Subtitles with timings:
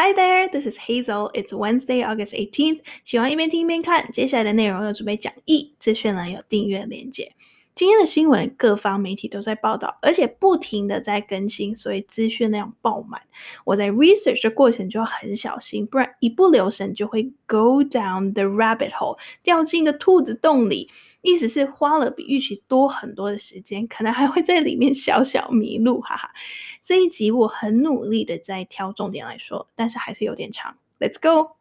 [0.00, 1.28] Hi there, this is Hazel.
[1.34, 2.82] It's Wednesday, August 18th.
[3.02, 7.32] 喜欢一边听一边看，接下来的内容有准备讲义，资讯呢有订阅链接。
[7.78, 13.22] 今天的新闻，各方媒体都在报道，而且不停的在更新，所以资讯量爆满。
[13.64, 20.90] 我在 research 的过程就要很小心，不然一不留神就会 go down the rabbit hole，掉进一个兔子洞里。
[21.22, 26.32] 意思是花了比预期多很多的时间，可能还会在里面小小迷路，哈哈。
[26.82, 30.76] 这一集我很努力的在挑重点来说，但是还是有点长。
[30.98, 31.52] Let's go。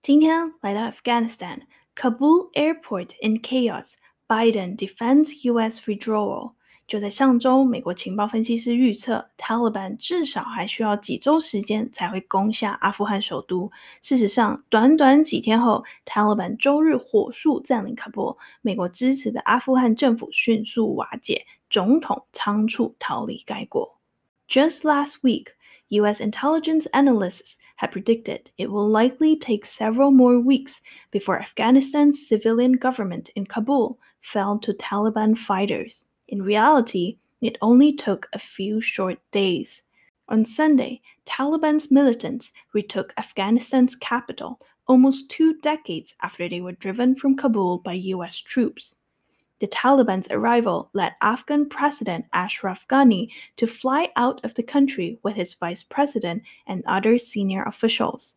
[0.00, 1.64] 今天来到 Afghanistan。
[1.94, 3.94] Kabul airport in chaos.
[4.28, 5.80] Biden defends U.S.
[5.86, 6.54] withdrawal.
[6.86, 13.70] 就在上周，美国情报分析师预测，Taliban 至少还需要几周时间才会攻下阿富汗首都。
[14.02, 24.00] 事实上，短短几天后，Taliban 周日火速占领喀布尔，美国支持的阿富汗政府迅速瓦解，总统仓促逃离该国。
[24.48, 25.46] Just last week,
[25.90, 26.20] U.S.
[26.20, 33.30] intelligence analysts had predicted it will likely take several more weeks before Afghanistan's civilian government
[33.34, 36.04] in Kabul fell to Taliban fighters.
[36.28, 39.82] In reality, it only took a few short days.
[40.28, 47.36] On Sunday, Taliban's militants retook Afghanistan's capital almost two decades after they were driven from
[47.36, 48.94] Kabul by US troops.
[49.60, 55.34] The Taliban's arrival led Afghan President Ashraf Ghani to fly out of the country with
[55.34, 58.36] his vice president and other senior officials.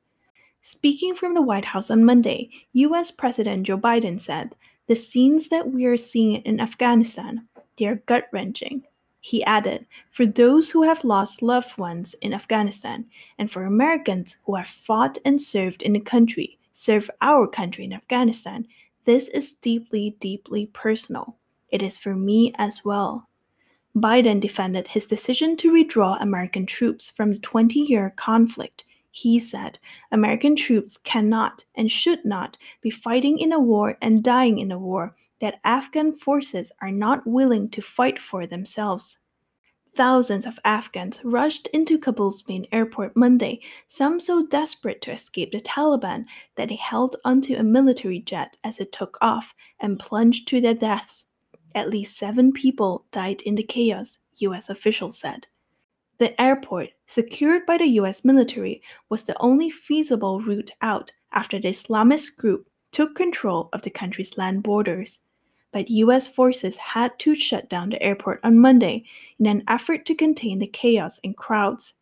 [0.59, 4.53] Speaking from the White House on Monday, US President Joe Biden said,
[4.87, 8.83] The scenes that we are seeing in Afghanistan, they are gut wrenching.
[9.21, 13.05] He added, For those who have lost loved ones in Afghanistan,
[13.37, 17.93] and for Americans who have fought and served in the country, serve our country in
[17.93, 18.67] Afghanistan,
[19.05, 21.37] this is deeply, deeply personal.
[21.69, 23.27] It is for me as well.
[23.95, 28.85] Biden defended his decision to withdraw American troops from the 20 year conflict.
[29.11, 29.77] He said
[30.11, 34.79] American troops cannot and should not be fighting in a war and dying in a
[34.79, 39.19] war that Afghan forces are not willing to fight for themselves.
[39.95, 45.59] Thousands of Afghans rushed into Kabul's main airport Monday, some so desperate to escape the
[45.59, 50.59] Taliban that they held onto a military jet as it took off and plunged to
[50.59, 51.25] their deaths.
[51.75, 54.67] At least seven people died in the chaos, U.S.
[54.67, 55.45] officials said.
[56.17, 58.25] The airport, secured by the U.S.
[58.25, 63.91] military, was the only feasible route out after the Islamist group took control of the
[63.91, 65.19] country's land borders
[65.73, 69.03] but US forces had to shut down the airport on Monday
[69.39, 71.95] in an effort to contain the chaos and crowds.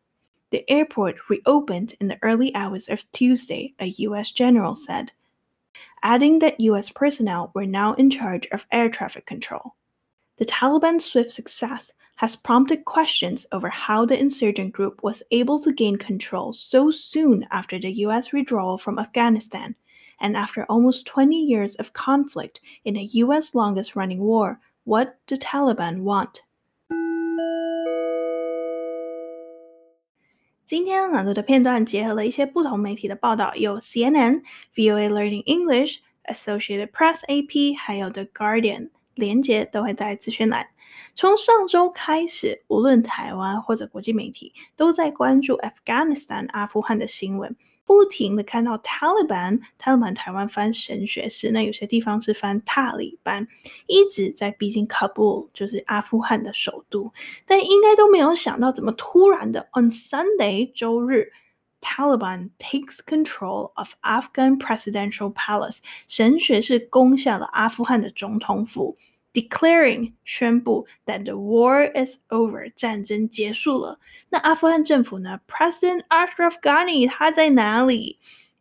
[0.51, 5.13] The airport reopened in the early hours of Tuesday, a US general said,
[6.03, 9.75] adding that US personnel were now in charge of air traffic control.
[10.37, 15.71] The Taliban's swift success has prompted questions over how the insurgent group was able to
[15.71, 19.75] gain control so soon after the US withdrawal from Afghanistan
[20.20, 25.36] and after almost 20 years of conflict in the US longest running war, what do
[25.36, 26.42] Taliban want?
[30.64, 40.66] 今天朗读的片段结合了一些不同媒体的报道，有 CNN、VOA Learning English、Associated Press AP，还有 The Guardian，连结都会在资讯栏。
[41.14, 47.56] 从上周开始，无论台湾或者国际媒体都在关注 Afghanistan 阿富汗的新闻。
[47.91, 53.45] 不停的看到 Taliban，Taliban 台湾翻神学士，那有些地方是翻塔利班，
[53.85, 57.11] 一直在逼近 Kabul，就是阿富汗的首都，
[57.45, 61.33] 但应该都没有想到，怎么突然的 on Sunday 周日
[61.81, 68.97] ，Taliban takes control of Afghan presidential palace，神学士攻下了阿富汗的总统府。
[69.32, 74.00] Declaring 宣布 that the war is over，战争结束了。
[74.30, 75.40] 那阿富汗政府呢？
[75.46, 78.18] President Ashraf Ghani 他在哪里？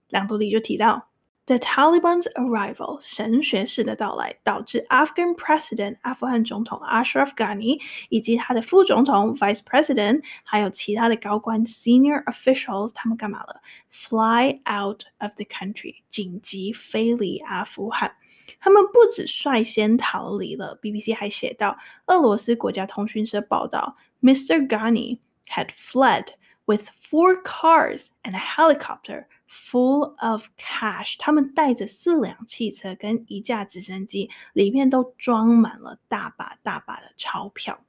[0.10, 1.09] 朗读里就提到
[1.50, 7.80] ，The Taliban's arrival，神学士的到来，导致 Afghan President 阿富汗总统 Ashraf Ghani
[8.10, 13.62] 以及他的副总统 Vice President，还有其他的高官 Senior officials，他们干嘛了？
[13.92, 18.16] Fly out of the country，紧急飞离阿富汗。
[18.60, 21.78] 他们不止率先逃离了，BBC 还写道，
[22.08, 24.68] 俄罗斯国家通讯社报道，Mr.
[24.68, 26.30] Ghani had fled
[26.66, 31.17] with four cars and a helicopter Full of cash。
[31.19, 37.81] 他们带着四辆汽车跟一架直升机，里面都装满了大把大把的钞票。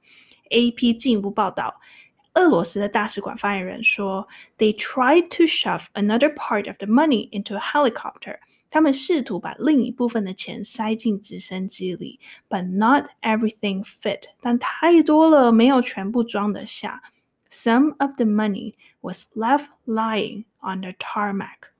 [0.50, 1.80] AP 进一步报道，
[2.34, 4.26] 俄罗斯的大使馆发言人说
[4.58, 8.38] ，They tried to shove another part of the money into a helicopter。
[8.68, 12.18] 他们试图把另一部分的钱塞进直升机里
[12.48, 14.22] ，but not everything fit。
[14.40, 17.02] 但太多了，没有全部装得下。
[17.52, 21.70] Some of the money was left lying on the tarmac.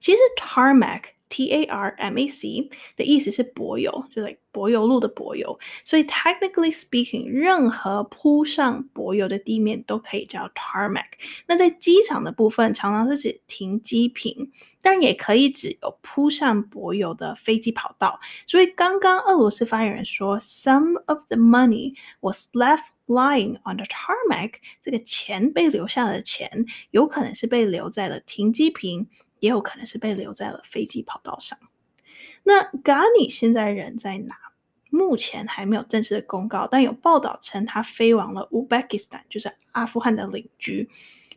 [0.00, 1.14] 其实 tarmac。
[1.32, 5.58] T A R M A C 的意思是柏油，就是 like 柏油路的柏油。
[5.82, 11.06] 所以 technically speaking，任何铺上柏油的地面都可以叫 tarmac。
[11.46, 14.50] 那在机场的部分，常常是指停机坪，
[14.82, 18.20] 但也可以指有铺上柏油的飞机跑道。
[18.46, 24.52] 所以刚刚俄罗斯发言人说，some of the money was left lying on the tarmac，
[24.82, 29.08] 这个钱被留下的钱，有可能是被留在了停机坪。
[29.42, 31.58] 也有可能是被留在了飞机跑道上。
[32.44, 34.36] 那 Gani 现在人在哪？
[34.88, 40.88] 目前还没有正式的公告，但有报道称他飞往了乌贝基斯坦，就是阿富汗的邻居。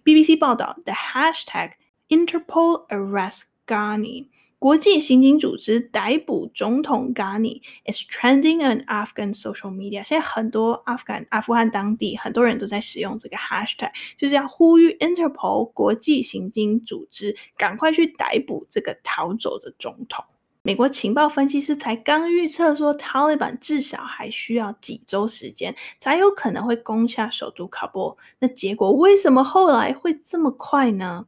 [0.03, 1.71] BBC 报道，The hashtag
[2.09, 4.27] Interpol arrest Ghani。
[4.57, 10.03] 国际刑警组织逮捕总统 Ghani is trending on Afghan social media。
[10.03, 20.25] 现在很多阿富汗、阿富汗当地很多人都在使用这个 hashtag，就是要呼吁 Interpol 国际刑警组织赶快去逮捕这个逃走的总统。
[20.63, 28.17] 美国情报分析师才刚预测说，Taliban 至少还需要几周时间才有可能会攻下首都喀布尔。
[28.39, 31.27] 那结果为什么后来会这么快呢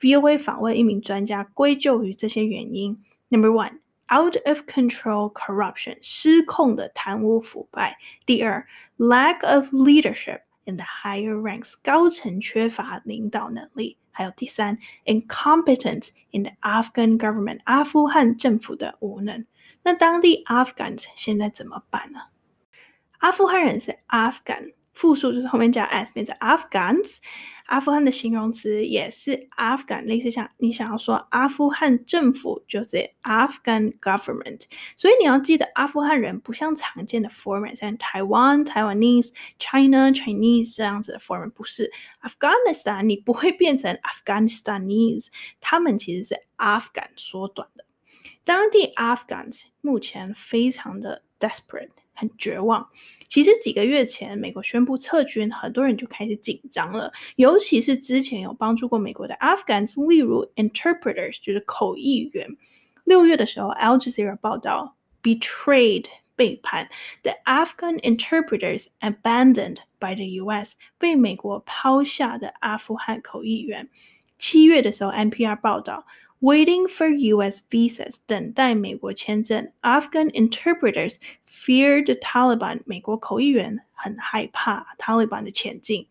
[0.00, 3.02] ？VOA 访问一名专家，归咎于这些原因。
[3.28, 3.80] Number one,
[4.10, 7.98] out of control corruption，失控的贪污腐败。
[8.24, 8.66] 第二
[8.96, 13.98] ，lack of leadership in the higher ranks，高层缺乏领导能力。
[14.10, 19.46] 还有第三，incompetence in the Afghan government，阿富汗政府的无能。
[19.82, 22.20] 那当地 Afghans 现在怎么办呢？
[23.18, 24.74] 阿富汗人是 Afghan。
[24.92, 27.18] 复数就是后面加 s，变成 Afghans。
[27.68, 34.62] 阿富汗的形容词也是 Afghan，类似像你想要说阿富汗政府就是 Afghan government。
[34.96, 41.92] 所以你要记得，阿富汗人不像常见的 format，像台湾 Taiwanese、China Chinese 这样子的 format，不是
[42.22, 45.26] Afghanistan，你不会变成 Afghanistanese，
[45.60, 47.84] 他们其实是 Afghan 缩短的。
[48.44, 51.90] 当地 Afghans 目前非常的 desperate。
[52.18, 52.88] 很绝望。
[53.28, 57.12] 其实几个月前，美国宣布撤军，很多人就开始紧张了。
[57.36, 62.48] 尤其是之前有帮助过美国的 Afghans，例如 interpreters，就是口译员。
[63.04, 66.88] 六月的时候，Al Jazeera 报道，betrayed 背叛
[67.22, 70.74] ，the Afghan interpreters abandoned by the U.S.
[70.98, 73.88] 被美国抛下的阿富汗口译员。
[74.36, 76.06] 七月的时候，NPR 报道。
[76.39, 77.61] Waiting for U.S.
[77.69, 79.71] visas，等待美国签证。
[79.81, 81.15] Afghan interpreters
[81.47, 86.07] fear the Taliban，美国口译员很害怕 Taliban 的前进。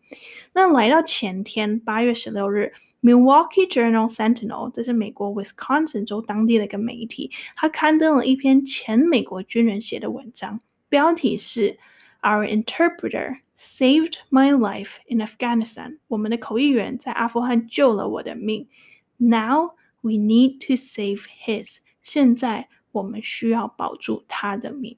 [0.53, 2.73] 那来到前天八月十六日，
[3.03, 11.77] Milwaukee Journal Sentinel，这是美国 Wisconsin 州当地的一个媒体，他刊登了一篇前美国军人写的文章，标题是
[12.23, 15.99] Our interpreter saved my life in Afghanistan。
[16.07, 18.67] 我们的口译员在阿富汗救了我的命。
[19.17, 19.75] Now
[20.08, 21.80] We need to save his。
[22.02, 24.96] 现在我们需要保住他的命。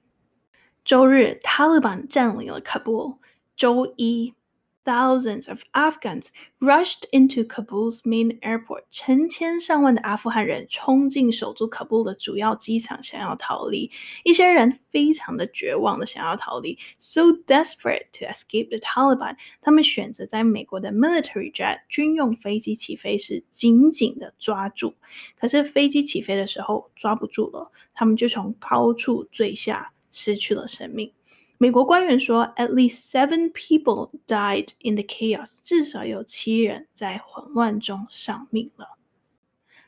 [0.84, 3.18] 周日，塔利班占领了喀布尔。
[3.56, 4.34] 周一。
[4.82, 6.29] Thousands of Afghans
[6.59, 8.85] rushed into Kabul's main airport。
[8.91, 13.91] 成千上万的阿富汗人冲进首都喀布尔的主要机场，想要逃离。
[14.25, 19.37] 一些人非常的绝望的想要逃离，so desperate to escape the Taliban。
[19.61, 24.94] 他们选择在美国的 military jet 军用飞机起飞时紧紧的抓住，
[25.39, 31.13] 可是飞机起飞的时候抓不住了，他们就从高处坠下，失去了生命。
[31.59, 38.97] 美国官员说，at least seven people died in the chaos，至少有七人在混乱中丧命了。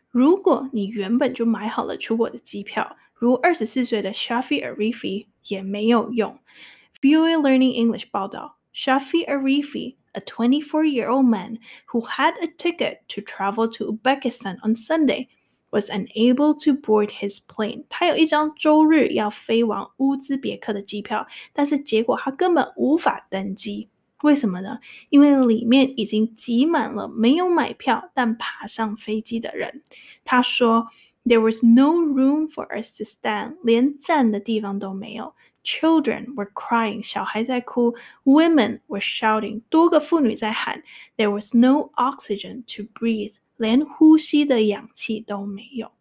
[0.10, 6.40] 如果你原本就买好了出国的机票，如二十四岁的 Shafi Arifi 也没有用。
[7.02, 11.60] VOA Learning English 报道，Shafi Arifi，a twenty-four-year-old man
[11.92, 15.28] who had a ticket to travel to Uzbekistan on Sunday。
[15.72, 17.84] was unable to board his plane。
[17.90, 23.90] 他有一张周日要飞往乌兹别克的机票，但是结果他根本无法登机。
[24.24, 24.80] 为什么呢？
[25.10, 29.84] 因为里面已经挤满了没有买票但爬上飞机的人。
[30.26, 30.88] 他说：“
[31.24, 35.36] There was no room for us to stand，连站的地方都没有。
[35.64, 37.94] Children were crying，小孩在哭。
[38.24, 40.82] Women were shouting，多个妇女在喊。
[41.18, 45.93] There was no oxygen to breathe。” 连呼吸的氧气都没有，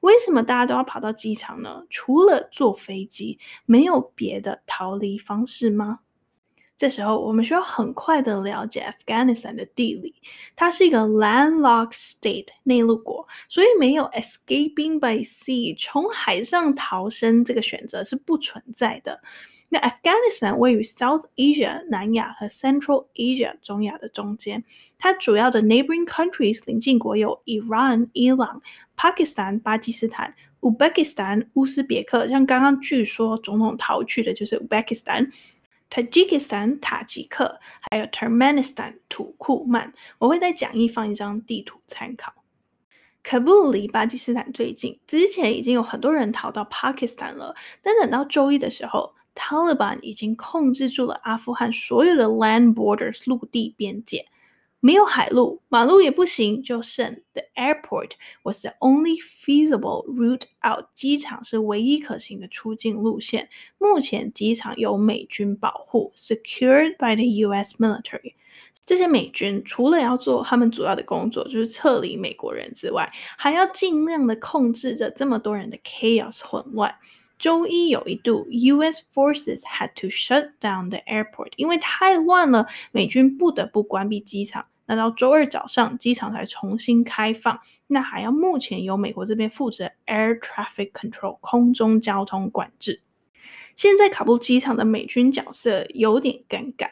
[0.00, 1.84] 为什么大家都要跑到机场呢？
[1.90, 6.00] 除了坐飞机，没有别的逃离方式吗？
[6.74, 10.14] 这时候，我们需要很快的了解 Afghanistan 的地理，
[10.56, 19.20] 它是一个 landlocked state 内陆国，所以没有 escaping by sea 从海上逃生这个选择是不存在的。
[19.72, 24.62] 那 Afghanistan 位于 South Asia 南亚和 Central Asia 中亚的中间，
[24.98, 28.60] 它主要的 neighboring countries 邻近国有 Iran 伊朗、
[28.94, 35.32] Pakistan 巴基斯坦、Uzbekistan 乌兹别克，像刚刚据说总统逃去的就是 Uzbekistan。
[35.88, 37.58] Tajikistan 塔吉克，
[37.90, 42.32] 还有 Turkmenistan 土库曼，我会在讲义放一张地图参考。
[43.22, 54.26] 喀布离巴基斯坦最近，之前已经有很多人逃到 Pakistan 了，但等到周一的时候，Taliban 已经控制住了阿富汗所有的 land borders 陆地边界。
[54.84, 60.86] 没有海路，马路也不行，就剩 The airport was the only feasible route out。
[60.96, 63.48] 机场是唯一可行的出境路线。
[63.78, 67.76] 目前机场由美军保护，secured by the U.S.
[67.78, 68.34] military。
[68.84, 73.08] 这些美军除了要做他们主要的工作，就是撤离美国人之外，
[73.38, 76.92] 还要尽量的控制着这么多人的 chaos 混乱。
[77.42, 79.02] 周一有一度，U.S.
[79.12, 84.66] forces had to shut down the airport，因为太乱了，美军不得不关闭机场。
[84.86, 87.58] 那到周二早上，机场才重新开放。
[87.88, 93.02] 那还要目前由美国这边负责 air traffic control 空中交通管制。
[93.74, 96.90] 现在卡布机场的美军角色有点尴尬，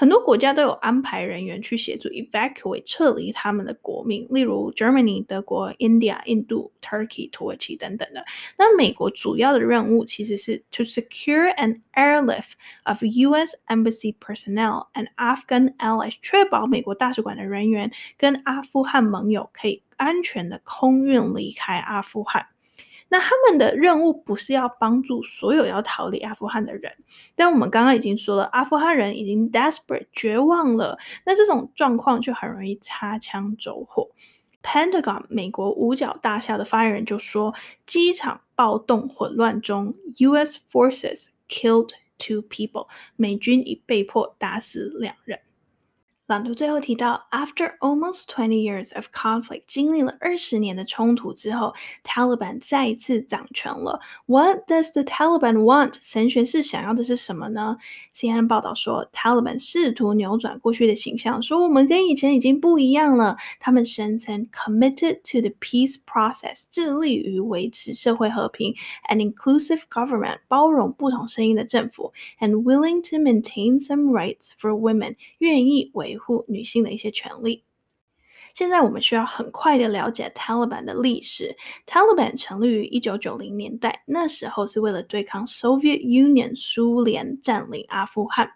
[0.00, 8.24] 很多国家都有安排人员去协助 evacuate 撤离他们的国民，例如 Germany 德国、India 印度、Turkey 土耳其等等的。
[8.56, 12.52] 那美国主要的任务其实是 to secure an airlift
[12.84, 13.54] of U.S.
[13.66, 22.46] embassy personnel and Afghan allies，确保美国大使馆的人员跟阿富汗盟友可以安全的空运离开阿富汗。
[23.10, 26.96] 那他们的任务不是要帮助所有要逃离阿富汗的人，
[27.34, 34.08] 但我们刚刚已经说了，阿富汗人已经 desperate 绝望了，那这种状况就很容易擦枪走火。
[34.62, 37.52] Pentagon 美国五角大厦的发言人就说，
[37.84, 40.60] 机场暴动混乱中，U.S.
[40.70, 42.86] forces killed two people，
[43.16, 45.40] 美军已被迫打死两人。
[46.29, 53.99] 朗读最后提到，After almost twenty years of conflict，经历了二十年的冲突之后，Taliban 再一次掌权了。
[54.25, 55.93] What does the Taliban want？
[56.01, 57.77] 神学士想要的是什么呢？
[58.15, 63.37] CNN 报道说，Taliban 试图扭转过去的形象，说我们跟以前已经不一样了。
[63.59, 68.73] 他们声称 committed to the peace process，致力于维持社会和平，
[69.11, 77.64] an inclusive government，包容不同声音的政府，and willing to maintain some rights for women，愿意维 护女性的一些权利。
[78.52, 81.56] 现在我们需要很快的了解 Taliban 的历史。
[81.86, 88.50] Taliban 成立于一九九零年代，那时候是为了对抗 Soviet Union 苏联占领阿富汗。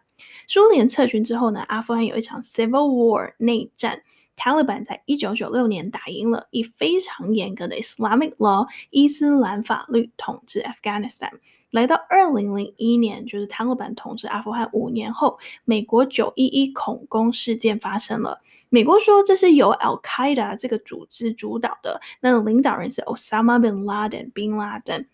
[0.49, 4.03] 苏联撤军之后呢，阿富汗有一场 Civil War 内战。
[4.37, 11.31] Taliban 在一九九六年打赢了，以非常严格的 Islamic Law 伊斯兰法律统治 Afghanistan。
[11.71, 18.41] 来到二零零一年，就是 Taliban 统治阿富汗五年后，美国九一一恐攻事件发生了。
[18.69, 25.07] 美国说这是由 Al Qaeda 这个组织主导的，那个领导人是 Osama bin Laden bin Laden。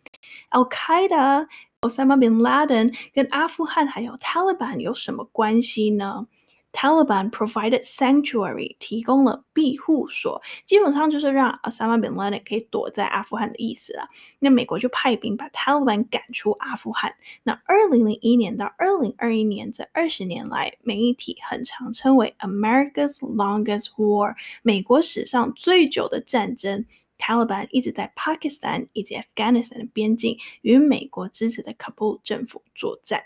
[0.51, 1.47] Al Qaeda
[1.81, 6.27] Osama bin Laden 跟阿富汗还有 Taliban 有什么关系呢
[6.73, 14.09] ？Taliban provided sanctuary，提供了庇护所，基本上就是让 Osama bin Laden 可以躲在阿富汗的意思啊。
[14.39, 17.15] 那美国就派兵把 Taliban 赶出阿富汗。
[17.43, 26.87] 那二零零一年到二零二一年这二十年来，媒体很常称为 America's longest war，美国史上最久的战争。
[27.19, 33.25] Taliban 一直在 Pakistan 以及 Afghanistan 的边境与美国支持的 Kabul 政府作战。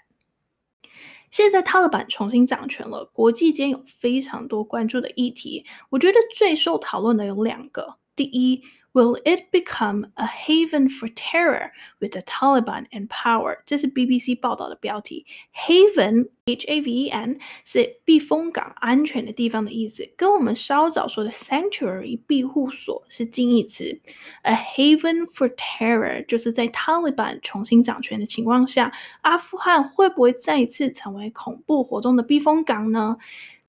[1.35, 8.63] 现在他的版重新掌权了，国际间有非常多关注的议题，我觉得最受讨论的有两个，第一。
[8.95, 13.59] Will it become a haven for terror with the Taliban in power？
[13.67, 15.27] 这是 BBC 报道的标题。
[15.53, 24.01] Haven H A V E N 是避风港、安全的地方的意思，跟我们稍早说的 sanctuary 庇护所是近义词。
[24.43, 33.17] A haven for terror 就是在 Taliban 重新掌权的情况下，阿富汗会不会再一次成为恐怖活动的避风港呢？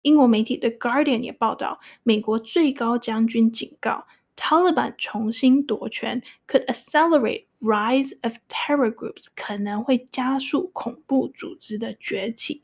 [0.03, 4.05] 英国媒体 The Guardian 也报道，美国最高将军警告。
[4.36, 12.62] Taliban 重新夺权，could accelerate rise of terror groups，可能会加速恐怖组织的崛起。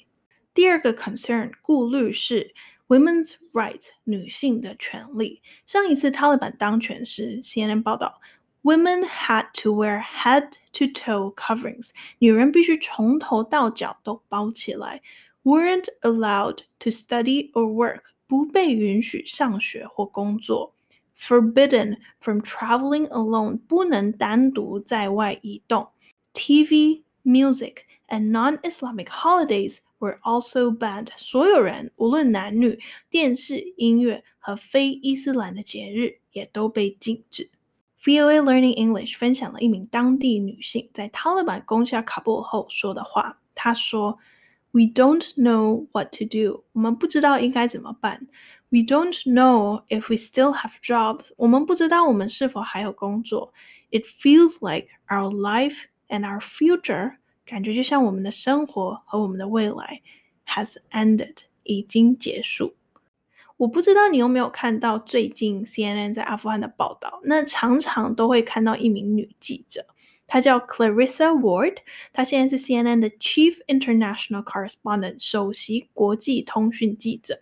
[0.54, 2.54] 第二个 concern 顾虑是
[2.88, 5.42] women's rights，女性的权利。
[5.66, 8.20] 上一次 Taliban 当权时，CNN 报道，
[8.62, 11.90] women had to wear head to toe coverings，
[12.20, 15.02] 女人必须从头到脚都包起来，
[15.44, 20.72] weren't allowed to study or work，不被允许上学或工作。
[21.20, 25.88] Forbidden from traveling alone，不能单独在外移动。
[26.34, 27.78] TV, music
[28.08, 31.08] and non-Islamic holidays were also banned。
[31.16, 32.78] 所有人，无论男女，
[33.08, 37.50] 电视、音乐和非伊斯兰的节日也都被禁止。
[38.04, 43.40] VOA Learning English 分享了一名当地女性在塔利班攻下喀布尔后说的话。
[43.54, 46.64] 她说：“We don't know what to do。
[46.72, 48.28] 我们不知道应该怎么办。
[48.70, 51.30] We don't know if we still have jobs。
[51.36, 53.52] 我们不知道我们是否还有工作。
[53.90, 57.16] It feels like our life and our future。
[57.44, 60.02] 感觉就像我们的生活和我们的未来
[60.46, 62.74] has ended，已经结束。”
[63.56, 69.86] 我不知道你有没有看到最近 CNN 在阿富汗的报道，那常常都会看到一名女记者，
[70.30, 71.76] 她叫 Clarissa Ward，
[72.12, 77.40] 她现在是 CNN 的 Chief International Correspondent，首席国际通讯记者。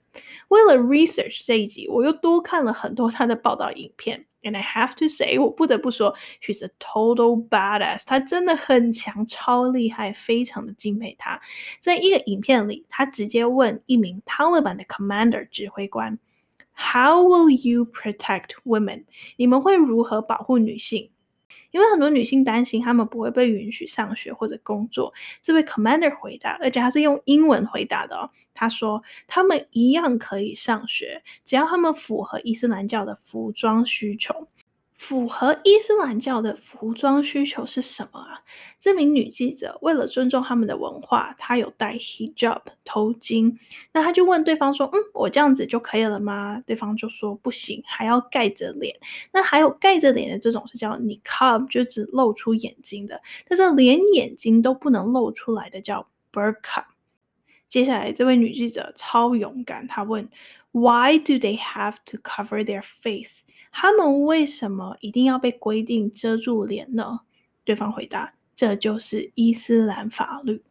[0.48, 4.26] 为了 research 这一集，我又多看了很多她的报道影片。
[4.42, 8.02] And I have to say，我不得不说，she's a total badass。
[8.04, 11.40] 她真的很强，超厉害，非常的敬佩她。
[11.80, 16.18] 在一个影片里，她直接问一名 Taliban 的 commander 指挥官：“
[16.76, 19.04] How will you protect women？
[19.38, 21.10] 你们会如何保护女性？”
[21.71, 28.29] 因为很多女性担心她们不会被允许上学或者工作，这位 commander 回答，而且他是用英文回答的哦。
[28.53, 34.47] 他说：“她们一样可以上学，只要她们符合伊斯兰教的服装需求。”
[34.99, 38.43] 符合伊斯兰教的服装需求是什么啊？
[38.81, 43.57] 这名女记者为了尊重他们的文化，她有戴 hijab 头巾。
[43.93, 48.93] 那她就问对方说：“嗯，我这样子就可以了吗？”对方就说：“不行，还要盖着脸。”
[49.31, 53.21] 那还有盖着脸的这种是叫 niqab，就只露出眼睛的。
[53.47, 56.83] 但是连眼睛都不能露出来的叫 burqa。
[57.69, 60.27] 接下来这位女记者超勇敢，她问
[60.73, 63.43] ：“Why do they have to cover their face？”
[63.81, 67.21] 他们为什么一定要被规定遮住脸呢？
[67.63, 70.61] 对方回答：“这就是伊斯兰法律。”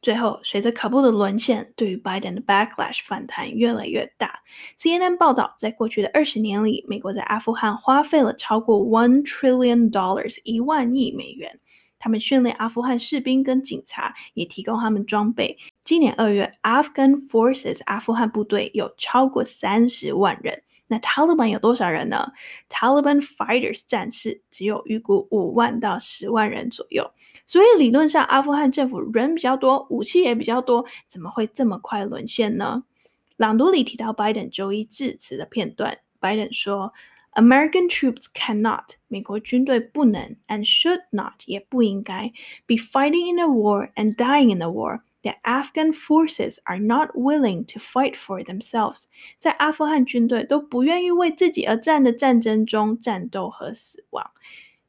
[0.00, 4.40] 最后，随着卡布的沦陷，对于拜登的 backlash 反弹越来越大。
[4.78, 11.60] CNN 报道，在过去的二十年里，美国在阿富汗花费了超过 one trillion dollars 一万亿美元。
[11.98, 15.58] 他们训练阿富汗士兵跟警察，也提供他们装备。
[15.84, 20.62] 今年二月，Afghan Forces 阿富汗部队有超过三十万人。
[20.92, 22.32] 那 Taliban 有多少人呢
[22.68, 27.08] ？Taliban fighters 战士只有预估五万到十万人左右，
[27.46, 32.82] 所以理论上阿富汗政府人比较多，武器也比较多，怎么会这么快沦陷呢？
[33.36, 36.92] 朗读里提到拜登周一致辞的片段，拜登说
[37.34, 42.32] ：“American troops cannot，美国军队不能，and should not，也不应该
[42.66, 47.65] ，be fighting in a war and dying in a war。” The Afghan forces are not willing
[47.73, 49.05] to fight for themselves。
[49.39, 54.31] 在阿富汗军队都不愿意为自己而战的战争中战斗和死亡。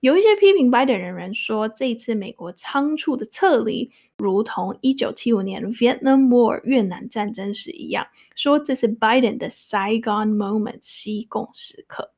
[0.00, 12.12] 有一些批评拜登人员说，这一次美国仓促的撤离，如同一九七五年 Vietnam War 越南战争时一样，说这是拜登的 Saigon moment 西贡时刻。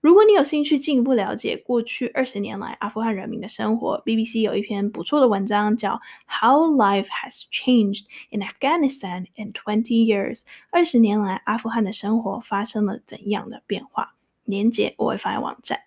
[0.00, 5.92] 如果你有兴趣进一步了解过去二十年来阿富汗人民的生活，BBC 有一篇不错的文章叫
[6.26, 10.40] 《How Life Has Changed in Afghanistan in Twenty Years》。
[10.70, 14.14] 二十年来阿富汗的生活发生了怎样的变化？
[14.44, 15.80] 连结我会放在网站。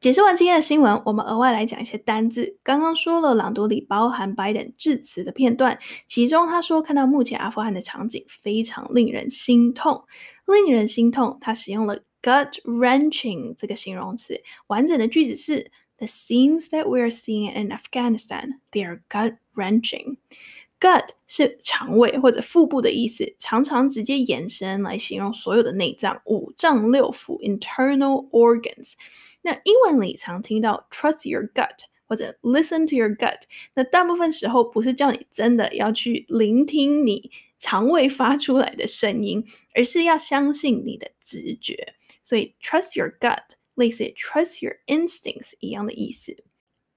[0.00, 2.58] 解释完今天的新闻，我们额外来讲一些单字。
[2.64, 10.04] 刚刚说了朗读里包含拜登致辞的片段，其中他说看到目前阿富汗的场景非常令人心痛，
[10.44, 11.38] 令人心痛。
[11.40, 12.00] 他使用了。
[12.21, 20.17] gut-wrenching 这个形容词，完整的句子是：The scenes that we are seeing in Afghanistan, they are gut-wrenching.
[20.79, 28.93] Gut 是肠胃或者腹部的意思，常常直接延伸来形容所有的内脏、五脏六腑 （internal organs）。
[29.41, 33.41] 那英文里常听到 trust your gut 或者 listen to your gut，
[33.73, 39.43] 那大部分时候不是叫你真的要去聆听你肠胃发出来的声音，
[39.73, 41.95] 而是要相信你的直觉。
[42.23, 46.43] 所以，trust your gut 类似 trust your instincts 一样的意思。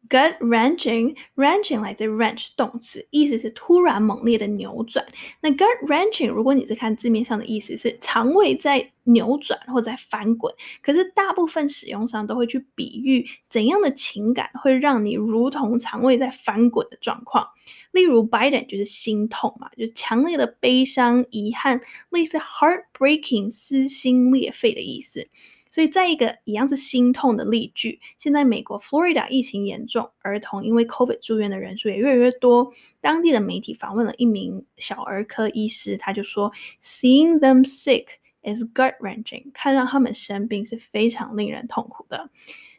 [0.09, 5.05] Gut wrenching，wrenching 来自 wrench 动词，意思是突然猛烈的扭转。
[5.41, 17.47] 那 gut wrenching，如果你是看字面上的意思是肠胃在扭转或在翻滚，可是大部分使用上都会去比喻怎样的情感会让你如同肠胃在翻滚的状况。
[17.91, 25.29] 例如，Biden 就是心痛嘛，就是强烈的悲伤、遗憾，类似 heartbreaking 撕心裂肺的意思。
[25.75, 32.71] 所以，在一个一样是心痛的例句，现在美国 Florida 疫情严重，儿童因为 COVID 住院的人数也越来越多。
[33.01, 38.05] 当地的媒体访问了一名小儿科医师，他就说：“Seeing them sick
[38.43, 42.29] is gut wrenching。”看到他们生病是非常令人痛苦的。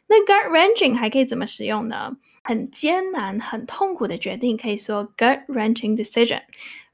[0.07, 2.17] 那 gut wrenching 还可以怎么使用呢？
[2.43, 6.41] 很艰难、很痛苦的决定可以说 gut wrenching decision。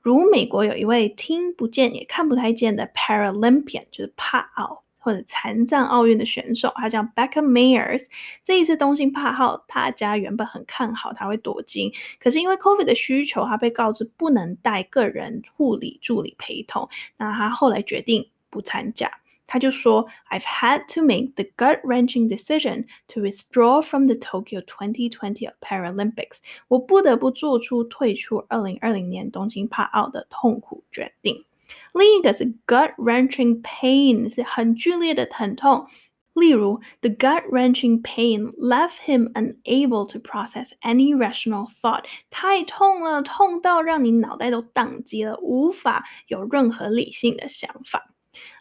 [0.02, 8.06] 如美国有一位听不见也看不太见的 Paralympian，就是帕奥或者残障奥运的选手，他叫 Becca Mayers。
[8.44, 16.88] 这一次东京帕奥，大家原本很看好他会夺金，可是因为 COVID 的需求，他被告知不能带个人护理助理陪同，
[17.18, 19.12] 那他后来决定不参加。
[19.46, 26.38] 他就说：“I've had to make the gut-wrenching decision to withdraw from the Tokyo 2020 Paralympics。
[26.70, 31.46] 我不得不做出退出2020年东京帕奥的痛苦决定。
[31.95, 35.87] 另一个是 gut-wrenching pain，是很剧烈的疼痛。
[36.35, 42.05] 例如，the gut-wrenching pain left him unable to process any rational thought。
[42.31, 48.15] 太痛了，痛到让你脑袋都宕机了，无法有任何理性的想法。”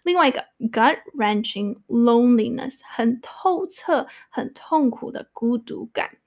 [0.04, 6.18] 另外一个 gut-wrenching loneliness 很透彻、很痛苦的孤独感。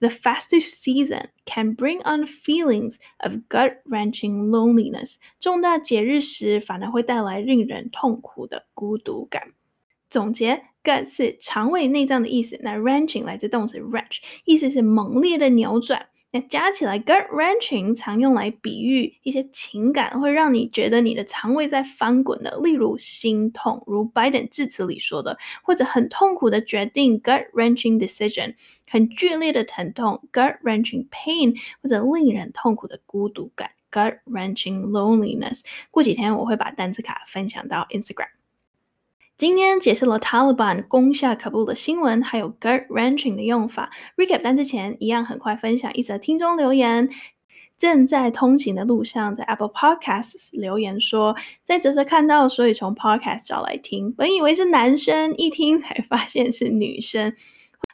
[0.00, 5.16] The festive season can bring on feelings of gut-wrenching loneliness。
[5.40, 9.52] 重大节日时反而会带来令人痛苦的孤独感。
[10.10, 16.08] 总结，gut 是肠胃内脏的意思，那 wrenching 来自动词 wrench，意思是猛烈的扭转。
[16.31, 28.53] 那加起来，gut wrenching 常用来比喻一些情感会让你觉得你的肠胃在翻滚的，例如心痛，如 Biden 致辞里说的，或者很痛苦的决定，gut wrenching decision，
[28.87, 35.61] 很剧烈的疼痛，gut wrenching pain，或者令人痛苦的孤独感，gut wrenching loneliness。
[35.89, 38.38] 过几天我会把单词卡分享到 Instagram。
[39.39, 43.89] 今天解释了 Taliban 攻下喀布的新闻，还有 gut wrenching 的用法。
[44.17, 47.09] Recap 单之前，一样很快分享一则听众留言。
[47.77, 54.11] 正在通行的路上，在 Apple Podcasts 留言说，在泽泽看到，所以从 Podcast 找来听。
[54.11, 57.33] 本以为是男生，一听才发现是女生。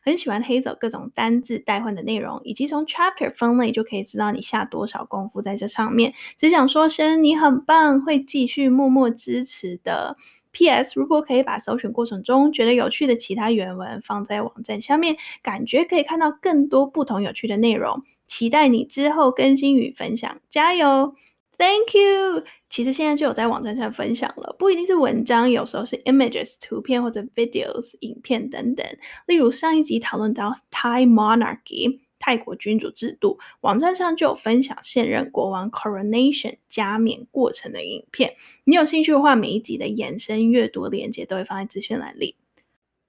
[0.03, 6.15] 很喜欢 Hazel 各种单字代换的内容，以及从 Chapter 分类就可以知道你下多少功夫在这上面。
[6.39, 10.17] 只想说声你很棒，会继续默默支持的。
[10.55, 10.93] P.S.
[10.95, 18.03] 如果可以把搜寻过程中觉得有趣的其他原文放在网站下面，感觉可以看到更多不同有趣的内容。
[18.25, 21.13] 期待你之后更新与分享，加油
[21.57, 22.43] ！Thank you。
[22.69, 28.85] 其实现在就有在网站上分享了，不一定是文章，有时候是 images 图片或者 videos 影片等等。
[29.27, 31.99] 例如上一集讨论到 Thai monarchy。
[32.25, 38.33] 泰国君主制度，网站上就有分享现任国王 coronation 加冕过程的影片。
[38.63, 42.35] 你有兴趣的话，每一集的延伸阅读链接都会放在资讯栏里。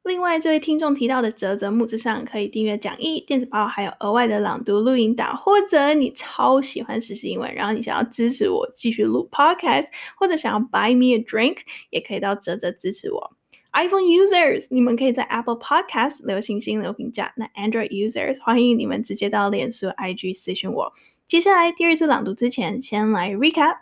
[0.03, 5.35] 另外，这位听众提到的啧啧募资上可以订阅讲义、电子报，还有额外的朗读录音档。
[5.35, 9.87] 或者你超喜欢时英文，然后你想要支持我继续录 podcast，
[10.19, 13.33] 或者想要 buy me a drink，也可以到泽泽支持我。
[13.77, 17.35] iPhone users，你们可以在 Apple Podcast 留星星留评价。
[17.37, 20.95] 那 Android users，欢迎你们直接到脸书 IG 私讯我。
[21.29, 23.81] 接下来第二次朗读之前，先来 recap。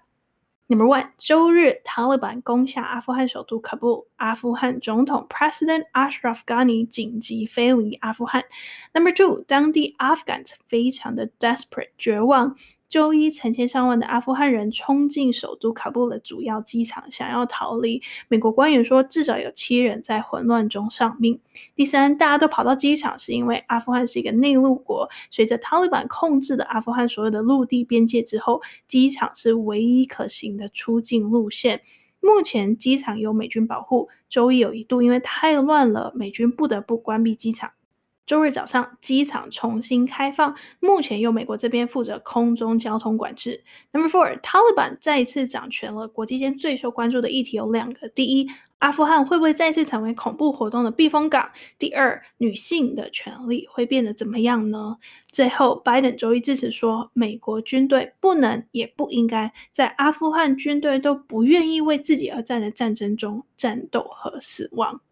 [0.67, 8.43] Number one，周日，塔利班攻下阿富汗首都喀布尔，阿富汗总统 President Ashraf Ghani 紧急飞离阿富汗。
[8.93, 12.57] Number two，当地 Afghans 非常的 desperate 绝望。
[12.95, 18.01] 周一，成千上万的阿富汗人冲进首都喀布尔主要机场，想要逃离。
[18.29, 21.41] 美国官员说，至少有七人在混乱中丧命。
[21.75, 25.11] 第三，大家都跑到机场，是因为阿富汗是一个内陆国。
[25.29, 31.83] 随着塔利班控制了阿富汗所有的陆地边界之后，机场是唯一可行的出境路线。
[32.21, 34.09] 目前机场由美军保护。
[34.31, 37.73] 周一有一度因为太乱了，美军不得不关闭机场。
[38.27, 43.63] 周日早上，机场重新开放，目前由美国这边负责空中交通管制。
[43.93, 46.09] Number four，塔利班再次掌权了。
[46.09, 51.51] 国际间最受关注的议题有两个：第一，阿富汗会不会再次成为恐怖活动的避风港？
[51.79, 54.97] 第二，女性的权利会变得怎么样呢？
[55.31, 65.03] 最后，拜登周一致辞说，美国军队不能也不应该在阿富汗军队都不愿意为自己而战的战争中战斗和死亡。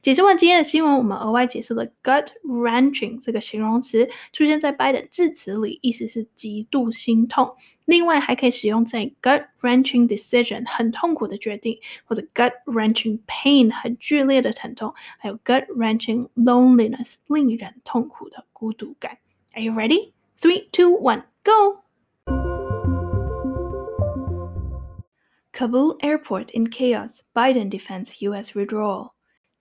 [0.00, 7.56] 解释完今天的新闻，我们额外解释了 gut wrenching 这个形容词出现在拜登致辞里，意思是极度心痛。
[7.84, 19.18] 另外还可以使用在 gut wrenching decision 很痛苦的决定，或者 gut wrenching pain 很剧烈的疼痛，还有 gut wrenching loneliness 令人痛苦的孤独感。
[19.52, 20.12] Are you ready?
[20.40, 21.82] Three, two, one, go!
[25.52, 27.22] Kabul airport in chaos.
[27.34, 28.54] Biden defends U.S.
[28.54, 29.11] withdrawal.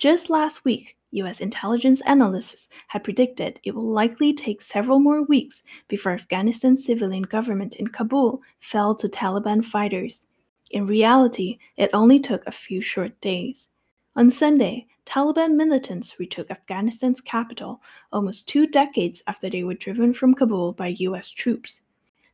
[0.03, 5.63] Just last week, US intelligence analysts had predicted it will likely take several more weeks
[5.87, 10.27] before Afghanistan's civilian government in Kabul fell to Taliban fighters.
[10.73, 13.69] In reality, it only took a few short days.
[14.17, 20.35] On Sunday, Taliban militants retook Afghanistan's capital almost two decades after they were driven from
[20.35, 21.81] Kabul by US troops.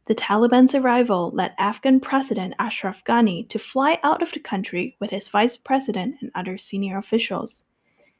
[0.09, 5.11] The Taliban's arrival led Afghan President Ashraf Ghani to fly out of the country with
[5.11, 7.67] his vice president and other senior officials.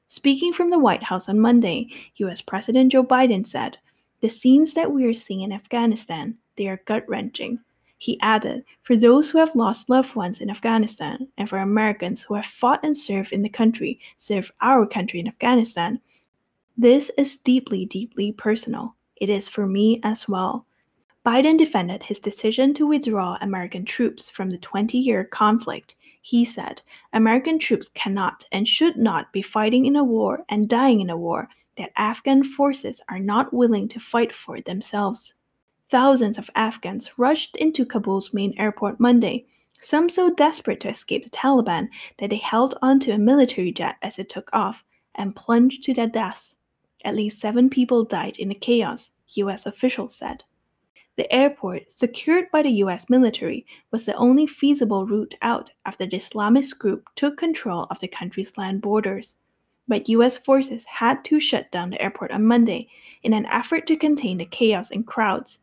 [0.07, 3.79] Speaking from the White House on Monday, US President Joe Biden said,
[4.21, 7.59] "The scenes that we are seeing in Afghanistan, they are gut-wrenching."
[7.97, 12.35] He added, For those who have lost loved ones in Afghanistan, and for Americans who
[12.35, 16.03] have fought and served in the country, served our country in Afghanistan,
[16.77, 18.95] this is deeply, deeply personal.
[19.17, 20.67] It is for me as well.
[21.27, 25.97] Biden defended his decision to withdraw American troops from the 20 year conflict.
[26.23, 31.01] He said, American troops cannot and should not be fighting in a war and dying
[31.01, 35.35] in a war that Afghan forces are not willing to fight for themselves.
[35.91, 39.47] Thousands of Afghans rushed into Kabul's main airport Monday,
[39.81, 44.19] some so desperate to escape the Taliban that they held onto a military jet as
[44.19, 46.57] it took off and plunged to their deaths.
[47.05, 49.67] At least seven people died in the chaos, U.S.
[49.67, 50.45] officials said.
[51.19, 56.17] The airport, secured by the US military, was the only feasible route out after the
[56.17, 59.37] Islamist group took control of the country's land borders.
[59.89, 62.89] But US forces had to shut down the airport on Monday
[63.23, 65.59] in an effort to contain the chaos and crowds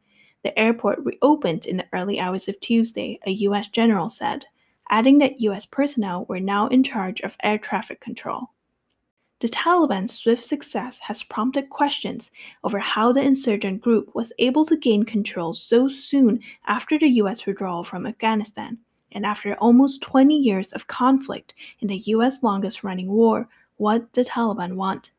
[0.45, 3.67] the airport reopened in the early hours of Tuesday, a U.S.
[3.67, 4.45] general said,
[4.91, 5.65] adding that U.S.
[5.65, 8.51] personnel were now in charge of air traffic control.
[9.40, 12.30] The Taliban's swift success has prompted questions
[12.62, 17.46] over how the insurgent group was able to gain control so soon after the U.S.
[17.46, 18.76] withdrawal from Afghanistan,
[19.12, 22.42] and after almost 20 years of conflict in the U.S.
[22.42, 23.48] longest running war.
[23.78, 25.10] What the Taliban want?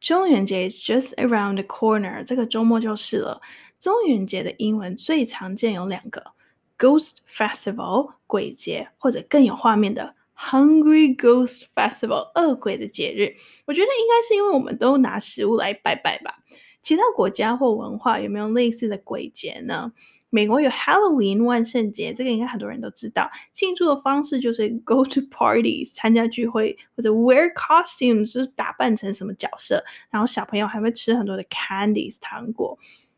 [0.00, 3.40] 中元节 is just around the corner，这个周末就是了。
[3.78, 6.32] 中元节的英文最常见有两个：
[6.76, 13.35] Ghost Festival（ 鬼节）或者更有画面的 Hungry Ghost Festival（ 饿鬼的节日）。
[13.65, 16.39] 我觉得应该是因为我们都拿食物来拜拜吧。
[16.81, 19.91] 其他国家或文化有没有类似的鬼节呢？
[20.29, 23.29] 美国有 Halloween 万圣节，这个应该很多人都知道。
[23.53, 29.83] 庆祝的方式就是 go to parties 参加聚会，或者 wear costumes 就是打扮成什么角色。
[30.09, 32.77] 然后小朋友还会吃很多的 candies 糖果。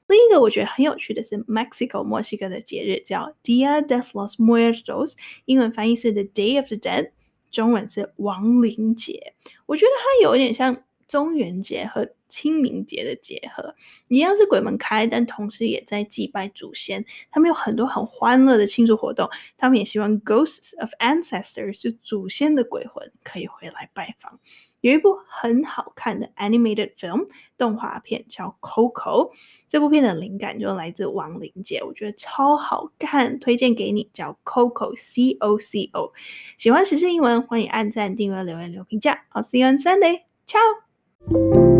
[0.10, 5.13] 另一个我觉得很有趣的是 Mexico 墨西哥的节日叫 Dia de los Muertos，
[5.45, 7.12] 英文翻译是 The Day of the Dead，
[7.52, 9.36] 中文是亡灵节。
[9.67, 13.76] 我觉得它有点像中元节和清明节的结合，
[14.08, 17.06] 一样是鬼门开，但同时也在祭拜祖先。
[17.32, 24.39] 他们有很多很欢乐的庆祝活动，他们也希望 ghosts of ancestors 就祖先的鬼魂可以回来拜访。
[24.82, 29.32] 有一部很好看的 animated film 动画片叫 Coco，
[29.68, 36.13] 这部片的灵感就来自亡灵节，我觉得超好看，推荐给你，叫 Coco C O C O。
[36.58, 39.26] 喜欢时事英文，欢迎按赞、订阅、留言、留评价。
[39.34, 41.79] I'll see you on Sunday，ciao。